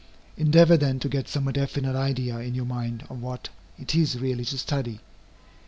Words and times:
Endeavor 0.35 0.77
then 0.77 0.99
to 0.99 1.07
get 1.07 1.27
some 1.27 1.45
definite 1.51 1.95
idea 1.95 2.39
in 2.39 2.55
your 2.55 2.65
mind 2.65 3.03
of 3.07 3.21
what 3.21 3.49
it 3.77 3.93
is 3.93 4.17
really 4.19 4.43
to 4.45 4.57
study. 4.57 4.99